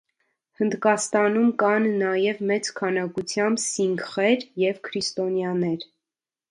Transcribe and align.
Հնդկաստանում 0.61 1.51
կան 1.63 1.85
նաև 1.99 2.41
մեծ 2.53 2.71
քանակությամբ 2.81 3.63
սինգխեր 3.67 4.49
և 4.67 4.85
քրիստոնյաներ։ 4.91 5.89